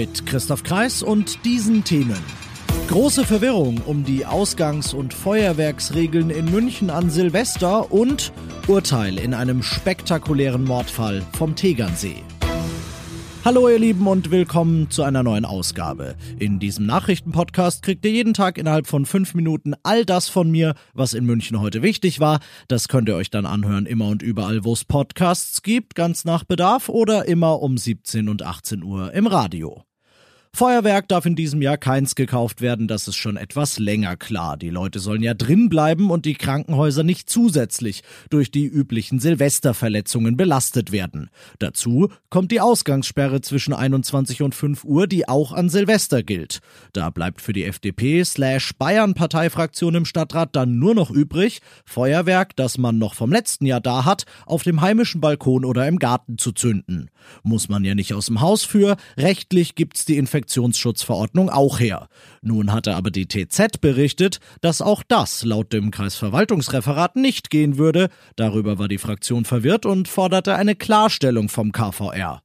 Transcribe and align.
Mit 0.00 0.24
Christoph 0.24 0.62
Kreis 0.62 1.02
und 1.02 1.44
diesen 1.44 1.84
Themen. 1.84 2.16
Große 2.88 3.26
Verwirrung 3.26 3.82
um 3.84 4.02
die 4.02 4.24
Ausgangs- 4.24 4.94
und 4.94 5.12
Feuerwerksregeln 5.12 6.30
in 6.30 6.50
München 6.50 6.88
an 6.88 7.10
Silvester 7.10 7.92
und 7.92 8.32
Urteil 8.66 9.18
in 9.18 9.34
einem 9.34 9.62
spektakulären 9.62 10.64
Mordfall 10.64 11.22
vom 11.36 11.54
Tegernsee. 11.54 12.16
Hallo 13.44 13.68
ihr 13.68 13.78
Lieben 13.78 14.06
und 14.06 14.30
willkommen 14.30 14.88
zu 14.88 15.02
einer 15.02 15.22
neuen 15.22 15.44
Ausgabe. 15.44 16.14
In 16.38 16.58
diesem 16.60 16.86
Nachrichtenpodcast 16.86 17.82
kriegt 17.82 18.02
ihr 18.06 18.12
jeden 18.12 18.32
Tag 18.32 18.56
innerhalb 18.56 18.86
von 18.86 19.04
fünf 19.04 19.34
Minuten 19.34 19.74
all 19.82 20.06
das 20.06 20.30
von 20.30 20.50
mir, 20.50 20.76
was 20.94 21.12
in 21.12 21.26
München 21.26 21.60
heute 21.60 21.82
wichtig 21.82 22.20
war. 22.20 22.40
Das 22.68 22.88
könnt 22.88 23.10
ihr 23.10 23.16
euch 23.16 23.28
dann 23.28 23.44
anhören 23.44 23.84
immer 23.84 24.08
und 24.08 24.22
überall, 24.22 24.64
wo 24.64 24.72
es 24.72 24.86
Podcasts 24.86 25.60
gibt, 25.60 25.94
ganz 25.94 26.24
nach 26.24 26.44
Bedarf 26.44 26.88
oder 26.88 27.28
immer 27.28 27.60
um 27.60 27.76
17 27.76 28.30
und 28.30 28.42
18 28.42 28.82
Uhr 28.82 29.12
im 29.12 29.26
Radio. 29.26 29.84
Feuerwerk 30.52 31.08
darf 31.08 31.26
in 31.26 31.36
diesem 31.36 31.62
Jahr 31.62 31.78
keins 31.78 32.16
gekauft 32.16 32.60
werden, 32.60 32.88
das 32.88 33.06
ist 33.08 33.14
schon 33.14 33.36
etwas 33.36 33.78
länger 33.78 34.16
klar. 34.16 34.56
Die 34.56 34.68
Leute 34.68 34.98
sollen 34.98 35.22
ja 35.22 35.32
drin 35.32 35.68
bleiben 35.68 36.10
und 36.10 36.26
die 36.26 36.34
Krankenhäuser 36.34 37.04
nicht 37.04 37.30
zusätzlich 37.30 38.02
durch 38.30 38.50
die 38.50 38.66
üblichen 38.66 39.20
Silvesterverletzungen 39.20 40.36
belastet 40.36 40.90
werden. 40.90 41.30
Dazu 41.60 42.08
kommt 42.30 42.50
die 42.50 42.60
Ausgangssperre 42.60 43.40
zwischen 43.40 43.72
21 43.72 44.42
und 44.42 44.54
5 44.54 44.84
Uhr, 44.84 45.06
die 45.06 45.28
auch 45.28 45.52
an 45.52 45.70
Silvester 45.70 46.22
gilt. 46.22 46.58
Da 46.92 47.10
bleibt 47.10 47.40
für 47.40 47.52
die 47.52 47.64
FDP 47.64 48.24
slash 48.24 48.72
Bayern 48.76 49.14
Parteifraktion 49.14 49.94
im 49.94 50.04
Stadtrat 50.04 50.56
dann 50.56 50.78
nur 50.78 50.94
noch 50.94 51.10
übrig, 51.10 51.60
Feuerwerk, 51.86 52.56
das 52.56 52.76
man 52.76 52.98
noch 52.98 53.14
vom 53.14 53.32
letzten 53.32 53.66
Jahr 53.66 53.80
da 53.80 54.04
hat, 54.04 54.24
auf 54.46 54.64
dem 54.64 54.80
heimischen 54.80 55.20
Balkon 55.20 55.64
oder 55.64 55.86
im 55.86 55.98
Garten 55.98 56.38
zu 56.38 56.50
zünden. 56.52 57.08
Muss 57.44 57.68
man 57.68 57.84
ja 57.84 57.94
nicht 57.94 58.12
aus 58.14 58.26
dem 58.26 58.40
Haus 58.40 58.64
für, 58.64 58.96
rechtlich 59.16 59.74
gibt's 59.74 60.04
die 60.04 60.16
Infektion 60.16 60.39
Infektionsschutzverordnung 60.40 61.50
auch 61.50 61.80
her. 61.80 62.08
Nun 62.40 62.72
hatte 62.72 62.96
aber 62.96 63.10
die 63.10 63.26
TZ 63.26 63.80
berichtet, 63.80 64.40
dass 64.62 64.80
auch 64.80 65.02
das 65.06 65.44
laut 65.44 65.72
dem 65.72 65.90
Kreisverwaltungsreferat 65.90 67.16
nicht 67.16 67.50
gehen 67.50 67.76
würde. 67.76 68.08
Darüber 68.36 68.78
war 68.78 68.88
die 68.88 68.98
Fraktion 68.98 69.44
verwirrt 69.44 69.84
und 69.84 70.08
forderte 70.08 70.54
eine 70.54 70.74
Klarstellung 70.74 71.48
vom 71.48 71.72
KVR. 71.72 72.42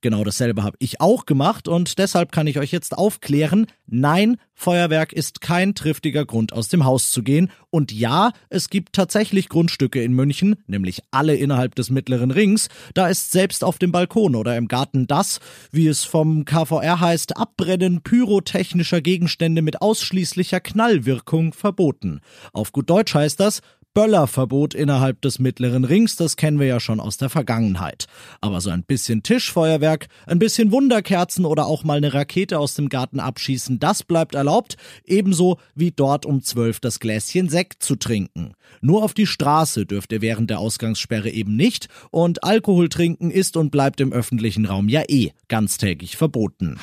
Genau 0.00 0.24
dasselbe 0.24 0.62
habe 0.62 0.76
ich 0.80 1.00
auch 1.00 1.26
gemacht 1.26 1.68
und 1.68 1.98
deshalb 1.98 2.32
kann 2.32 2.46
ich 2.46 2.58
euch 2.58 2.70
jetzt 2.70 2.96
aufklären, 2.96 3.66
nein, 3.86 4.36
Feuerwerk 4.54 5.12
ist 5.12 5.40
kein 5.40 5.74
triftiger 5.74 6.24
Grund 6.24 6.52
aus 6.52 6.68
dem 6.68 6.84
Haus 6.84 7.10
zu 7.10 7.22
gehen 7.22 7.50
und 7.70 7.92
ja, 7.92 8.32
es 8.48 8.68
gibt 8.70 8.92
tatsächlich 8.92 9.48
Grundstücke 9.48 10.02
in 10.02 10.12
München, 10.12 10.56
nämlich 10.66 11.02
alle 11.10 11.34
innerhalb 11.34 11.74
des 11.74 11.90
mittleren 11.90 12.30
Rings, 12.30 12.68
da 12.94 13.08
ist 13.08 13.32
selbst 13.32 13.64
auf 13.64 13.78
dem 13.78 13.92
Balkon 13.92 14.34
oder 14.34 14.56
im 14.56 14.68
Garten 14.68 15.06
das, 15.06 15.40
wie 15.72 15.86
es 15.86 16.04
vom 16.04 16.44
KVR 16.44 17.00
heißt, 17.00 17.36
Abbrennen 17.36 18.02
pyrotechnischer 18.02 19.00
Gegenstände 19.00 19.62
mit 19.62 19.82
ausschließlicher 19.82 20.60
Knallwirkung 20.60 21.52
verboten. 21.52 22.20
Auf 22.52 22.72
gut 22.72 22.90
Deutsch 22.90 23.14
heißt 23.14 23.40
das, 23.40 23.60
Böllerverbot 23.96 24.74
innerhalb 24.74 25.22
des 25.22 25.38
mittleren 25.38 25.86
Rings, 25.86 26.16
das 26.16 26.36
kennen 26.36 26.60
wir 26.60 26.66
ja 26.66 26.80
schon 26.80 27.00
aus 27.00 27.16
der 27.16 27.30
Vergangenheit. 27.30 28.04
Aber 28.42 28.60
so 28.60 28.68
ein 28.68 28.82
bisschen 28.82 29.22
Tischfeuerwerk, 29.22 30.08
ein 30.26 30.38
bisschen 30.38 30.70
Wunderkerzen 30.70 31.46
oder 31.46 31.64
auch 31.64 31.82
mal 31.82 31.96
eine 31.96 32.12
Rakete 32.12 32.58
aus 32.58 32.74
dem 32.74 32.90
Garten 32.90 33.20
abschießen, 33.20 33.78
das 33.78 34.02
bleibt 34.02 34.34
erlaubt, 34.34 34.76
ebenso 35.06 35.56
wie 35.74 35.92
dort 35.92 36.26
um 36.26 36.42
zwölf 36.42 36.78
das 36.78 37.00
Gläschen 37.00 37.48
Sekt 37.48 37.82
zu 37.82 37.96
trinken. 37.96 38.52
Nur 38.82 39.02
auf 39.02 39.14
die 39.14 39.26
Straße 39.26 39.86
dürft 39.86 40.12
ihr 40.12 40.20
während 40.20 40.50
der 40.50 40.58
Ausgangssperre 40.58 41.30
eben 41.30 41.56
nicht 41.56 41.88
und 42.10 42.44
Alkohol 42.44 42.90
trinken 42.90 43.30
ist 43.30 43.56
und 43.56 43.70
bleibt 43.70 44.02
im 44.02 44.12
öffentlichen 44.12 44.66
Raum 44.66 44.90
ja 44.90 45.04
eh 45.08 45.30
ganztägig 45.48 46.18
verboten. 46.18 46.78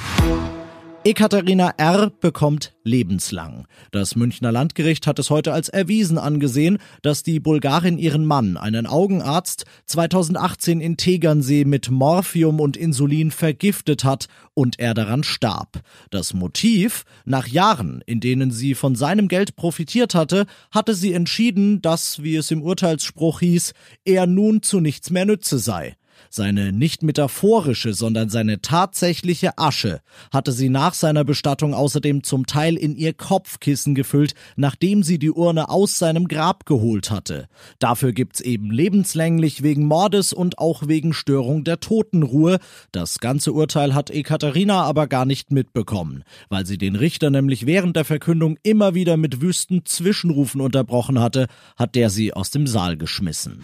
Ekaterina 1.06 1.74
R. 1.76 2.12
bekommt 2.22 2.74
lebenslang. 2.86 3.68
Das 3.92 4.16
Münchner 4.16 4.54
Landgericht 4.54 5.06
hat 5.06 5.20
es 5.20 5.30
heute 5.30 5.52
als 5.52 5.68
erwiesen 5.68 6.18
angesehen, 6.18 6.78
dass 7.02 7.24
die 7.24 7.42
Bulgarin 7.42 7.98
ihren 7.98 8.26
Mann, 8.26 8.56
einen 8.56 8.88
Augenarzt, 8.88 9.66
2018 9.86 10.80
in 10.80 10.96
Tegernsee 10.96 11.66
mit 11.66 11.92
Morphium 11.92 12.62
und 12.62 12.78
Insulin 12.78 13.32
vergiftet 13.32 14.06
hat 14.06 14.28
und 14.54 14.80
er 14.80 14.94
daran 14.94 15.26
starb. 15.26 15.82
Das 16.10 16.34
Motiv, 16.34 17.04
nach 17.26 17.48
Jahren, 17.48 18.02
in 18.06 18.22
denen 18.22 18.52
sie 18.52 18.74
von 18.74 18.96
seinem 18.96 19.28
Geld 19.28 19.58
profitiert 19.58 20.16
hatte, 20.16 20.46
hatte 20.72 20.96
sie 20.96 21.12
entschieden, 21.12 21.82
dass, 21.82 22.24
wie 22.24 22.38
es 22.38 22.50
im 22.50 22.62
Urteilsspruch 22.62 23.42
hieß, 23.42 23.74
er 24.06 24.26
nun 24.26 24.62
zu 24.62 24.80
nichts 24.80 25.10
mehr 25.10 25.26
nütze 25.26 25.60
sei. 25.60 25.98
Seine 26.30 26.72
nicht 26.72 27.04
metaphorische, 27.04 27.94
sondern 27.94 28.30
seine 28.30 28.62
tatsächliche 28.62 29.58
Asche 29.58 30.02
hatte 30.32 30.52
sie 30.52 30.70
nach 30.70 30.94
seiner 30.94 31.24
Bestattung 31.24 31.74
außerdem 31.74 32.24
zum 32.24 32.46
Teil 32.46 32.76
in 32.76 32.96
ihr 32.96 33.14
Kopfkissen 33.14 33.96
gefüllt, 33.96 34.34
nachdem 34.56 35.04
sie 35.04 35.20
die 35.20 35.32
Urne 35.32 35.70
aus 35.70 35.98
seinem 35.98 36.28
Grab 36.28 36.66
geholt 36.66 37.12
hatte. 37.12 37.48
Dafür 37.80 38.14
gibt's 38.14 38.42
eben 38.42 38.72
lebenslänglich 38.72 39.64
wegen 39.64 39.86
Mordes 39.86 40.34
und 40.34 40.58
auch 40.58 40.88
wegen 40.88 41.14
Störung 41.14 41.64
der 41.64 41.80
Totenruhe. 41.80 42.60
Das 42.92 43.20
ganze 43.20 43.54
Urteil 43.54 43.94
hat 43.94 44.10
Ekaterina 44.10 44.84
aber 44.84 45.08
gar 45.08 45.26
nicht 45.26 45.52
mitbekommen, 45.52 46.24
weil 46.50 46.66
sie 46.66 46.78
den 46.78 46.96
Richter 46.96 47.30
nämlich 47.30 47.66
während 47.66 47.96
der 47.96 48.06
Verkündung 48.06 48.58
immer 48.64 48.94
wieder 48.96 49.18
mit 49.18 49.42
wüsten 49.42 49.86
Zwischenrufen 49.86 50.62
unterbrochen 50.62 51.20
hatte, 51.20 51.48
hat 51.76 51.96
der 51.96 52.10
sie 52.10 52.34
aus 52.34 52.52
dem 52.52 52.68
Saal 52.68 52.98
geschmissen. 52.98 53.62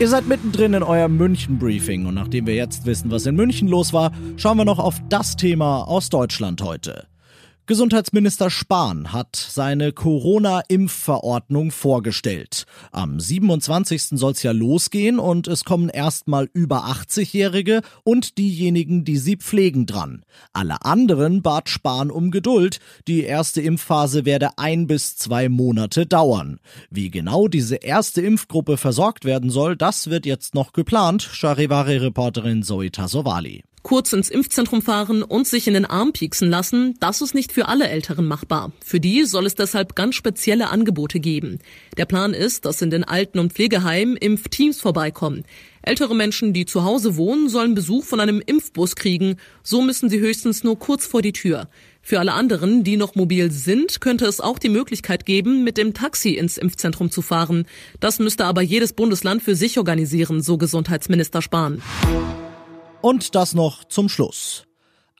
Ihr 0.00 0.08
seid 0.08 0.26
mittendrin 0.26 0.74
in 0.74 0.82
eurem 0.82 1.16
München-Briefing 1.16 2.06
und 2.06 2.14
nachdem 2.14 2.48
wir 2.48 2.54
jetzt 2.56 2.84
wissen, 2.84 3.12
was 3.12 3.26
in 3.26 3.36
München 3.36 3.68
los 3.68 3.92
war, 3.92 4.10
schauen 4.36 4.58
wir 4.58 4.64
noch 4.64 4.80
auf 4.80 4.96
das 5.08 5.36
Thema 5.36 5.84
aus 5.84 6.10
Deutschland 6.10 6.60
heute. 6.62 7.06
Gesundheitsminister 7.66 8.50
Spahn 8.50 9.14
hat 9.14 9.36
seine 9.36 9.92
Corona-Impfverordnung 9.92 11.70
vorgestellt. 11.70 12.66
Am 12.92 13.18
27. 13.18 14.18
soll 14.18 14.32
es 14.32 14.42
ja 14.42 14.52
losgehen 14.52 15.18
und 15.18 15.48
es 15.48 15.64
kommen 15.64 15.88
erstmal 15.88 16.50
über 16.52 16.84
80-Jährige 16.84 17.80
und 18.02 18.36
diejenigen, 18.36 19.06
die 19.06 19.16
sie 19.16 19.36
pflegen 19.36 19.86
dran. 19.86 20.26
Alle 20.52 20.84
anderen 20.84 21.40
bat 21.40 21.70
Spahn 21.70 22.10
um 22.10 22.30
Geduld. 22.30 22.80
Die 23.08 23.22
erste 23.22 23.62
Impfphase 23.62 24.26
werde 24.26 24.58
ein 24.58 24.86
bis 24.86 25.16
zwei 25.16 25.48
Monate 25.48 26.04
dauern. 26.04 26.60
Wie 26.90 27.10
genau 27.10 27.48
diese 27.48 27.76
erste 27.76 28.20
Impfgruppe 28.20 28.76
versorgt 28.76 29.24
werden 29.24 29.48
soll, 29.48 29.74
das 29.74 30.10
wird 30.10 30.26
jetzt 30.26 30.54
noch 30.54 30.74
geplant. 30.74 31.22
Charivari-Reporterin 31.22 32.62
Zoe 32.62 32.90
Tassovali 32.90 33.64
kurz 33.84 34.12
ins 34.12 34.30
Impfzentrum 34.30 34.82
fahren 34.82 35.22
und 35.22 35.46
sich 35.46 35.68
in 35.68 35.74
den 35.74 35.84
Arm 35.84 36.12
pieksen 36.12 36.50
lassen, 36.50 36.96
das 36.98 37.20
ist 37.20 37.34
nicht 37.34 37.52
für 37.52 37.68
alle 37.68 37.86
Älteren 37.86 38.26
machbar. 38.26 38.72
Für 38.84 38.98
die 38.98 39.24
soll 39.24 39.46
es 39.46 39.54
deshalb 39.54 39.94
ganz 39.94 40.16
spezielle 40.16 40.70
Angebote 40.70 41.20
geben. 41.20 41.60
Der 41.96 42.06
Plan 42.06 42.34
ist, 42.34 42.64
dass 42.64 42.82
in 42.82 42.90
den 42.90 43.04
Alten- 43.04 43.38
und 43.38 43.52
Pflegeheimen 43.52 44.16
Impfteams 44.16 44.80
vorbeikommen. 44.80 45.44
Ältere 45.82 46.14
Menschen, 46.14 46.54
die 46.54 46.64
zu 46.64 46.82
Hause 46.82 47.16
wohnen, 47.16 47.50
sollen 47.50 47.74
Besuch 47.74 48.04
von 48.04 48.18
einem 48.18 48.42
Impfbus 48.44 48.96
kriegen. 48.96 49.36
So 49.62 49.82
müssen 49.82 50.08
sie 50.08 50.18
höchstens 50.18 50.64
nur 50.64 50.78
kurz 50.78 51.06
vor 51.06 51.20
die 51.20 51.32
Tür. 51.32 51.68
Für 52.00 52.20
alle 52.20 52.32
anderen, 52.32 52.84
die 52.84 52.96
noch 52.96 53.14
mobil 53.14 53.50
sind, 53.50 54.00
könnte 54.00 54.24
es 54.24 54.40
auch 54.40 54.58
die 54.58 54.70
Möglichkeit 54.70 55.26
geben, 55.26 55.62
mit 55.62 55.76
dem 55.76 55.92
Taxi 55.92 56.30
ins 56.30 56.56
Impfzentrum 56.56 57.10
zu 57.10 57.20
fahren. 57.20 57.66
Das 58.00 58.18
müsste 58.18 58.46
aber 58.46 58.62
jedes 58.62 58.94
Bundesland 58.94 59.42
für 59.42 59.54
sich 59.54 59.76
organisieren, 59.76 60.40
so 60.40 60.56
Gesundheitsminister 60.56 61.42
Spahn. 61.42 61.82
Und 63.04 63.34
das 63.34 63.52
noch 63.52 63.84
zum 63.84 64.08
Schluss. 64.08 64.64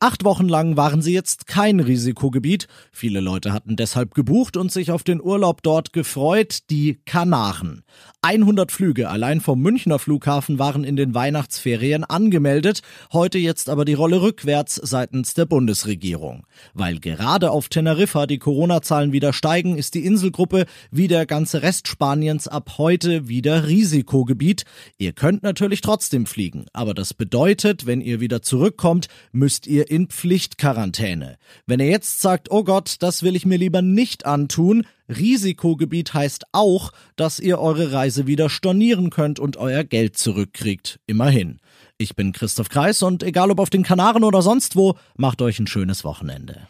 Acht 0.00 0.24
Wochen 0.24 0.48
lang 0.48 0.76
waren 0.76 1.02
sie 1.02 1.14
jetzt 1.14 1.46
kein 1.46 1.80
Risikogebiet. 1.80 2.66
Viele 2.92 3.20
Leute 3.20 3.52
hatten 3.52 3.76
deshalb 3.76 4.14
gebucht 4.14 4.56
und 4.56 4.72
sich 4.72 4.90
auf 4.90 5.04
den 5.04 5.22
Urlaub 5.22 5.62
dort 5.62 5.92
gefreut, 5.92 6.58
die 6.68 7.00
Kanaren. 7.06 7.84
100 8.20 8.72
Flüge 8.72 9.08
allein 9.08 9.40
vom 9.40 9.60
Münchner 9.60 9.98
Flughafen 9.98 10.58
waren 10.58 10.82
in 10.82 10.96
den 10.96 11.14
Weihnachtsferien 11.14 12.04
angemeldet, 12.04 12.80
heute 13.12 13.38
jetzt 13.38 13.68
aber 13.68 13.84
die 13.84 13.94
Rolle 13.94 14.22
rückwärts 14.22 14.76
seitens 14.76 15.34
der 15.34 15.44
Bundesregierung. 15.44 16.46
Weil 16.72 17.00
gerade 17.00 17.50
auf 17.50 17.68
Teneriffa 17.68 18.26
die 18.26 18.38
Corona-Zahlen 18.38 19.12
wieder 19.12 19.32
steigen, 19.32 19.76
ist 19.76 19.94
die 19.94 20.06
Inselgruppe 20.06 20.64
wie 20.90 21.06
der 21.06 21.26
ganze 21.26 21.62
Rest 21.62 21.86
Spaniens 21.86 22.48
ab 22.48 22.78
heute 22.78 23.28
wieder 23.28 23.68
Risikogebiet. 23.68 24.64
Ihr 24.98 25.12
könnt 25.12 25.42
natürlich 25.42 25.82
trotzdem 25.82 26.26
fliegen, 26.26 26.64
aber 26.72 26.94
das 26.94 27.14
bedeutet, 27.14 27.86
wenn 27.86 28.00
ihr 28.00 28.20
wieder 28.20 28.42
zurückkommt, 28.42 29.08
müsst 29.32 29.66
ihr 29.66 29.83
in 29.88 30.08
Pflichtquarantäne. 30.08 31.36
Wenn 31.66 31.80
ihr 31.80 31.88
jetzt 31.88 32.20
sagt, 32.20 32.50
oh 32.50 32.64
Gott, 32.64 32.96
das 33.00 33.22
will 33.22 33.36
ich 33.36 33.46
mir 33.46 33.58
lieber 33.58 33.82
nicht 33.82 34.26
antun, 34.26 34.86
Risikogebiet 35.08 36.14
heißt 36.14 36.44
auch, 36.52 36.92
dass 37.16 37.38
ihr 37.38 37.58
eure 37.58 37.92
Reise 37.92 38.26
wieder 38.26 38.48
stornieren 38.48 39.10
könnt 39.10 39.38
und 39.38 39.56
euer 39.56 39.84
Geld 39.84 40.16
zurückkriegt. 40.16 41.00
Immerhin. 41.06 41.60
Ich 41.98 42.16
bin 42.16 42.32
Christoph 42.32 42.68
Kreis 42.68 43.02
und 43.02 43.22
egal 43.22 43.50
ob 43.50 43.60
auf 43.60 43.70
den 43.70 43.82
Kanaren 43.82 44.24
oder 44.24 44.42
sonst 44.42 44.76
wo, 44.76 44.96
macht 45.16 45.42
euch 45.42 45.58
ein 45.58 45.66
schönes 45.66 46.04
Wochenende. 46.04 46.66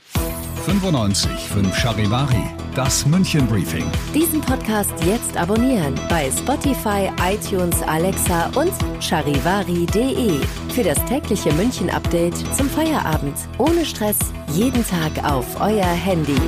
95 0.65 1.29
5 1.29 1.77
Charivari, 1.77 2.43
das 2.75 3.05
München 3.05 3.47
Briefing. 3.47 3.85
Diesen 4.15 4.41
Podcast 4.41 4.95
jetzt 5.05 5.37
abonnieren 5.37 5.95
bei 6.09 6.31
Spotify, 6.31 7.11
iTunes, 7.21 7.83
Alexa 7.83 8.47
und 8.55 8.73
charivari.de. 8.99 10.41
Für 10.71 10.83
das 10.83 10.99
tägliche 11.05 11.53
München 11.53 11.91
Update 11.91 12.35
zum 12.57 12.71
Feierabend. 12.71 13.37
Ohne 13.59 13.85
Stress, 13.85 14.19
jeden 14.53 14.83
Tag 14.87 15.13
auf 15.23 15.61
euer 15.61 15.85
Handy. 15.85 16.41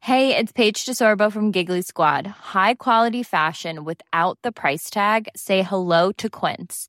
Hey, 0.00 0.34
it's 0.34 0.52
Paige 0.52 0.86
DeSorbo 0.86 1.30
from 1.30 1.52
Giggly 1.52 1.82
Squad. 1.82 2.26
High 2.54 2.76
quality 2.76 3.22
fashion 3.22 3.84
without 3.84 4.38
the 4.42 4.52
price 4.52 4.88
tag. 4.88 5.28
Say 5.36 5.62
hello 5.62 6.12
to 6.16 6.30
Quince. 6.30 6.88